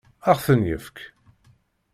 Ad 0.29 0.35
ɣ-ten-yefk? 0.37 0.97